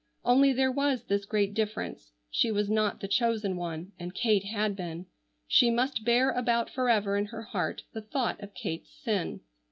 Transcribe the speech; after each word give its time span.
Only 0.25 0.51
there 0.51 0.71
was 0.71 1.03
this 1.03 1.25
great 1.25 1.53
difference. 1.53 2.11
She 2.31 2.49
was 2.51 2.71
not 2.71 3.01
the 3.01 3.07
chosen 3.07 3.55
one, 3.55 3.91
and 3.99 4.15
Kate 4.15 4.45
had 4.45 4.75
been. 4.75 5.05
She 5.47 5.69
must 5.69 6.03
bear 6.03 6.31
about 6.31 6.71
forever 6.71 7.15
in 7.17 7.25
her 7.25 7.43
heart 7.43 7.83
the 7.93 8.01
thought 8.01 8.41
of 8.41 8.55
Kate's 8.55 8.89
sin. 8.89 9.41